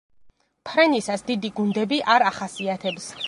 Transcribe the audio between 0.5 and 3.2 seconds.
ფრენისას დიდი გუნდები არ ახასიათებს.